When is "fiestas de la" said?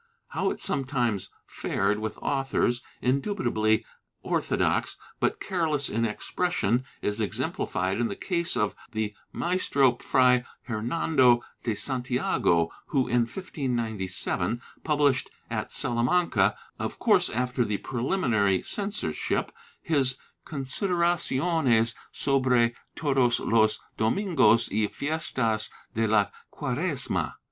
24.91-26.25